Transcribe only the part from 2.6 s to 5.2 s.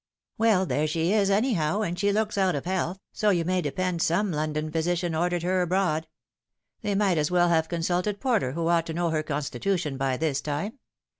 health, so you may depend some London physician